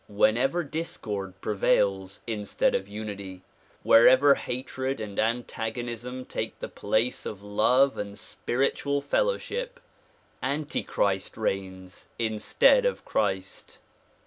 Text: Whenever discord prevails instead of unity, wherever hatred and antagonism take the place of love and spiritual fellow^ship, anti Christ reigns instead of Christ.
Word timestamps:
Whenever 0.09 0.63
discord 0.63 1.39
prevails 1.41 2.23
instead 2.25 2.73
of 2.73 2.87
unity, 2.87 3.43
wherever 3.83 4.33
hatred 4.33 4.99
and 4.99 5.19
antagonism 5.19 6.25
take 6.25 6.57
the 6.57 6.67
place 6.67 7.23
of 7.23 7.43
love 7.43 7.99
and 7.99 8.17
spiritual 8.17 8.99
fellow^ship, 8.99 9.79
anti 10.41 10.81
Christ 10.81 11.37
reigns 11.37 12.07
instead 12.17 12.83
of 12.83 13.05
Christ. 13.05 13.77